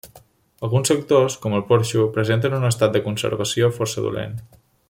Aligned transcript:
Alguns 0.67 0.89
sectors, 0.91 1.35
com 1.43 1.57
el 1.59 1.65
porxo, 1.69 2.07
presenten 2.17 2.57
un 2.63 2.67
estat 2.73 2.97
de 2.99 3.05
conservació 3.11 3.73
força 3.81 4.09
dolent. 4.09 4.39